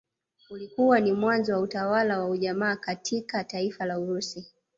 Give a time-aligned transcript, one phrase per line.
[0.49, 4.45] Ulikuwa ni mwanzo wa utawala wa ujamaa katika taifa la Urusi